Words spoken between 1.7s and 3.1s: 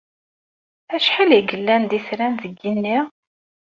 d itran deg yigenni?